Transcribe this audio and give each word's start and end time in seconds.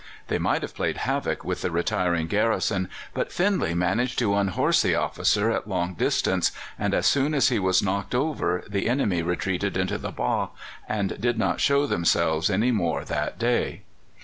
They 0.29 0.39
might 0.39 0.63
have 0.63 0.73
played 0.73 0.97
havoc 0.97 1.43
with 1.43 1.61
the 1.61 1.69
retiring 1.69 2.25
garrison, 2.25 2.89
but 3.13 3.31
Findlay 3.31 3.75
managed 3.75 4.17
to 4.17 4.33
unhorse 4.33 4.81
the 4.81 4.95
officer 4.95 5.51
at 5.51 5.67
long 5.69 5.93
distance, 5.93 6.51
and 6.79 6.95
as 6.95 7.05
soon 7.05 7.35
as 7.35 7.49
he 7.49 7.59
was 7.59 7.83
knocked 7.83 8.15
over 8.15 8.63
the 8.67 8.89
enemy 8.89 9.21
retreated 9.21 9.77
into 9.77 9.99
the 9.99 10.11
bâgh, 10.11 10.49
and 10.89 11.21
did 11.21 11.37
not 11.37 11.59
show 11.61 11.85
themselves 11.85 12.49
any 12.49 12.71
more 12.71 13.05
that 13.05 13.37
day. 13.37 13.83